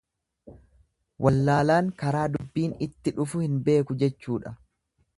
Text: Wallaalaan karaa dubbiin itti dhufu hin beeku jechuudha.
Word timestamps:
Wallaalaan 1.25 1.93
karaa 2.05 2.25
dubbiin 2.39 2.75
itti 2.89 3.17
dhufu 3.21 3.47
hin 3.47 3.63
beeku 3.69 4.03
jechuudha. 4.05 4.61